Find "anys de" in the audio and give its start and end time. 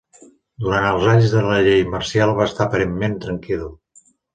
1.11-1.45